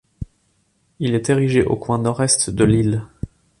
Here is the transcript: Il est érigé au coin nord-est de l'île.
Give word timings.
Il 0.97 1.13
est 1.13 1.29
érigé 1.29 1.63
au 1.63 1.75
coin 1.75 1.99
nord-est 1.99 2.49
de 2.49 2.63
l'île. 2.63 3.03